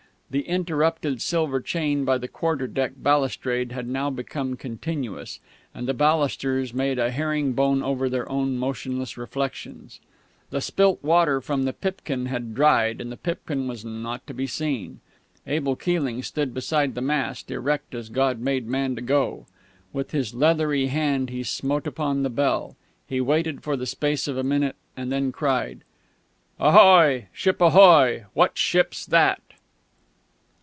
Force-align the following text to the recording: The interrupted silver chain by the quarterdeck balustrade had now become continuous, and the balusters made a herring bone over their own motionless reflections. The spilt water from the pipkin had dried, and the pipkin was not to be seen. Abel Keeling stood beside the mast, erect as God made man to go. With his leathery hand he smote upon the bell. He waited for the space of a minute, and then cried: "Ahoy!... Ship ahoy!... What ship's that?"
The 0.31 0.47
interrupted 0.47 1.21
silver 1.21 1.59
chain 1.59 2.05
by 2.05 2.17
the 2.17 2.29
quarterdeck 2.29 2.93
balustrade 2.95 3.73
had 3.73 3.85
now 3.89 4.09
become 4.09 4.55
continuous, 4.55 5.41
and 5.75 5.89
the 5.89 5.93
balusters 5.93 6.73
made 6.73 6.97
a 6.97 7.11
herring 7.11 7.51
bone 7.51 7.83
over 7.83 8.07
their 8.07 8.31
own 8.31 8.57
motionless 8.57 9.17
reflections. 9.17 9.99
The 10.49 10.61
spilt 10.61 11.03
water 11.03 11.41
from 11.41 11.63
the 11.63 11.73
pipkin 11.73 12.27
had 12.27 12.55
dried, 12.55 13.01
and 13.01 13.11
the 13.11 13.17
pipkin 13.17 13.67
was 13.67 13.83
not 13.83 14.25
to 14.27 14.33
be 14.33 14.47
seen. 14.47 15.01
Abel 15.45 15.75
Keeling 15.75 16.23
stood 16.23 16.53
beside 16.53 16.95
the 16.95 17.01
mast, 17.01 17.51
erect 17.51 17.93
as 17.93 18.07
God 18.07 18.39
made 18.39 18.67
man 18.67 18.95
to 18.95 19.01
go. 19.01 19.47
With 19.91 20.11
his 20.11 20.33
leathery 20.33 20.87
hand 20.87 21.29
he 21.29 21.43
smote 21.43 21.85
upon 21.85 22.23
the 22.23 22.29
bell. 22.29 22.77
He 23.05 23.19
waited 23.19 23.63
for 23.63 23.75
the 23.75 23.85
space 23.85 24.29
of 24.29 24.37
a 24.37 24.45
minute, 24.45 24.77
and 24.95 25.11
then 25.11 25.33
cried: 25.33 25.81
"Ahoy!... 26.57 27.27
Ship 27.33 27.59
ahoy!... 27.59 28.27
What 28.33 28.57
ship's 28.57 29.05
that?" 29.07 29.41